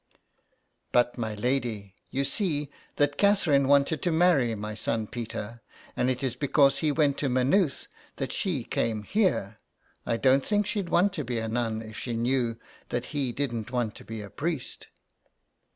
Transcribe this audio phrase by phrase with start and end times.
[0.91, 5.61] "But, my lady, you see that Catherine wanted to marry my son Peter,
[5.95, 7.85] and it is because he went to Maynooth
[8.15, 9.59] that she came here.
[10.03, 12.57] I don't think she'd want to be a nun if she knew
[12.89, 14.87] that he didn't want to be a priest."